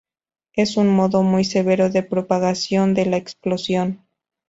[0.53, 4.03] Es un modo muy severo de propagación de la explosión.